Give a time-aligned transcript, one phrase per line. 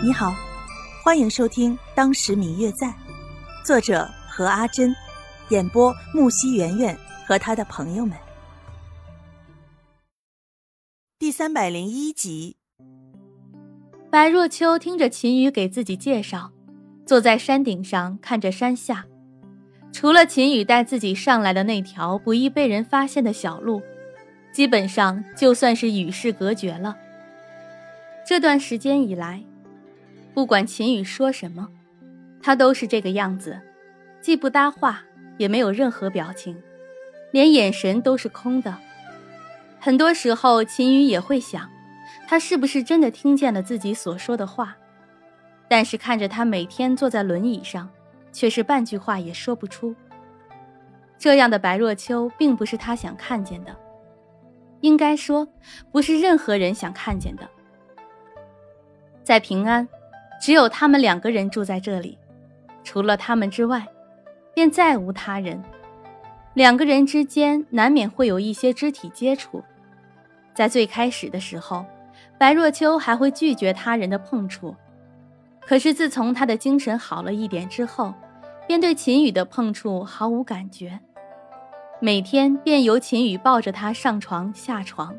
[0.00, 0.32] 你好，
[1.02, 2.86] 欢迎收听《当时明月在》，
[3.64, 4.94] 作者何阿珍，
[5.48, 8.16] 演播木西圆圆和他的朋友们。
[11.18, 12.56] 第三百零一集，
[14.08, 16.52] 白若秋听着秦宇给自己介绍，
[17.04, 19.04] 坐在山顶上看着山下，
[19.92, 23.82] 除了秦宇带自己上来的那条不易被人发现的小路，
[24.52, 26.96] 基本上就算是与世隔绝了。
[28.24, 29.42] 这段时间以来。
[30.38, 31.68] 不管秦宇说什么，
[32.40, 33.60] 他都是这个样子，
[34.20, 35.02] 既不搭话，
[35.36, 36.56] 也没有任何表情，
[37.32, 38.78] 连眼神都是空的。
[39.80, 41.68] 很多时候，秦宇也会想，
[42.28, 44.76] 他是不是真的听见了自己所说的话？
[45.66, 47.90] 但是看着他每天坐在轮椅上，
[48.30, 49.92] 却是半句话也说不出。
[51.18, 53.74] 这样的白若秋，并不是他想看见的，
[54.82, 55.48] 应该说，
[55.90, 57.42] 不是任何人想看见的。
[59.24, 59.88] 在平安。
[60.40, 62.16] 只有他们两个人住在这里，
[62.84, 63.86] 除了他们之外，
[64.54, 65.62] 便再无他人。
[66.54, 69.62] 两个人之间难免会有一些肢体接触，
[70.54, 71.84] 在最开始的时候，
[72.38, 74.74] 白若秋还会拒绝他人的碰触。
[75.60, 78.14] 可是自从他的精神好了一点之后，
[78.66, 80.98] 便对秦宇的碰触毫无感觉。
[82.00, 85.14] 每天便由秦宇抱着他上床下床，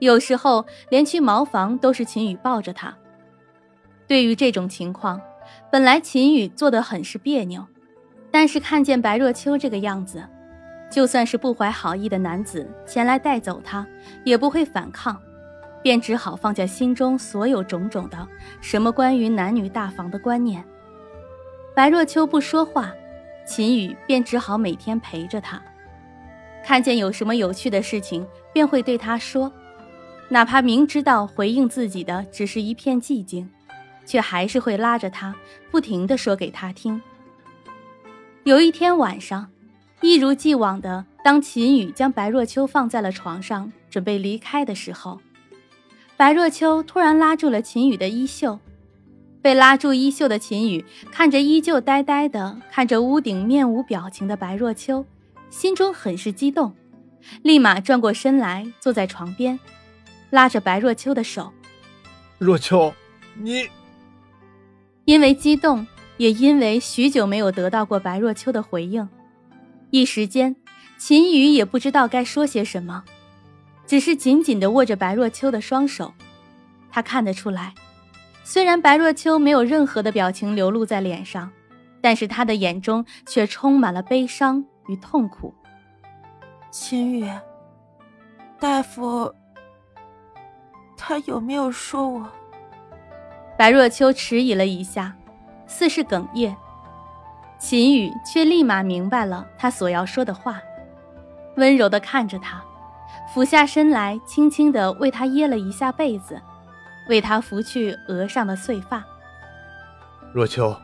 [0.00, 2.96] 有时候连去茅房都是秦宇抱着他。
[4.10, 5.20] 对于这种情况，
[5.70, 7.64] 本来秦宇做的很是别扭，
[8.28, 10.20] 但是看见白若秋这个样子，
[10.90, 13.86] 就算是不怀好意的男子前来带走她，
[14.24, 15.16] 也不会反抗，
[15.80, 18.26] 便只好放下心中所有种种的
[18.60, 20.64] 什么关于男女大防的观念。
[21.72, 22.92] 白若秋不说话，
[23.46, 25.62] 秦宇便只好每天陪着她，
[26.64, 29.52] 看见有什么有趣的事情，便会对她说，
[30.28, 33.48] 哪怕明知道回应自己的只是一片寂静。
[34.10, 35.36] 却还是会拉着他，
[35.70, 37.00] 不停的说给他听。
[38.42, 39.48] 有一天晚上，
[40.00, 45.20] 一如既往的，当秦宇将白若秋放在了床上，准备离开的时候，
[46.16, 48.58] 白若秋突然拉住了秦宇的衣袖。
[49.40, 55.06] 被拉住衣袖的秦宇看着依旧呆呆的看着屋顶面无表情的白若秋，
[55.50, 56.74] 心中很是激动，
[57.42, 59.60] 立马转过身来坐在床边，
[60.30, 61.52] 拉着白若秋的手
[62.38, 62.92] ：“若秋，
[63.34, 63.68] 你。”
[65.10, 65.84] 因为激动，
[66.18, 69.08] 也因为许久没有得到过白若秋的回应，
[69.90, 70.54] 一时间，
[70.98, 73.02] 秦宇也不知道该说些什么，
[73.88, 76.14] 只是紧紧地握着白若秋的双手。
[76.92, 77.74] 他看得出来，
[78.44, 81.50] 虽然白若秋没有任何的表情流露在脸上，
[82.00, 85.52] 但是他的眼中却充满了悲伤与痛苦。
[86.70, 87.28] 秦宇，
[88.60, 89.34] 大夫，
[90.96, 92.28] 他有没有说我？
[93.60, 95.14] 白若秋迟疑了一下，
[95.66, 96.56] 似是哽咽。
[97.58, 100.62] 秦宇却立马明白了他所要说的话，
[101.56, 102.64] 温柔的看着他，
[103.34, 106.40] 俯下身来，轻轻的为他掖了一下被子，
[107.10, 109.04] 为他拂去额上的碎发。
[110.32, 110.74] 若秋，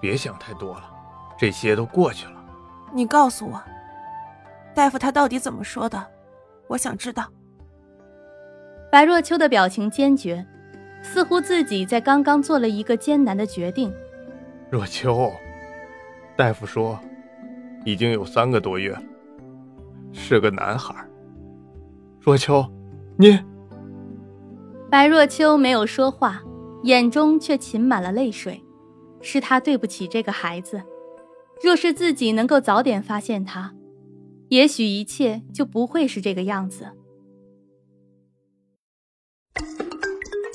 [0.00, 0.90] 别想太多了，
[1.38, 2.44] 这些都过去了。
[2.92, 3.62] 你告诉我，
[4.74, 6.04] 大夫他到底怎么说的？
[6.66, 7.28] 我想知道。
[8.90, 10.44] 白若秋的表情坚决。
[11.04, 13.92] 似乎自己在刚刚做了一个艰难的决定。
[14.70, 15.30] 若秋，
[16.34, 16.98] 大夫说，
[17.84, 19.02] 已经有三个多月了，
[20.12, 20.92] 是个男孩。
[22.18, 22.66] 若秋，
[23.16, 23.38] 你……
[24.90, 26.42] 白若秋没有说话，
[26.84, 28.60] 眼中却噙满了泪水。
[29.20, 30.82] 是他对不起这个孩子。
[31.62, 33.72] 若是自己能够早点发现他，
[34.48, 36.86] 也许一切就不会是这个样子。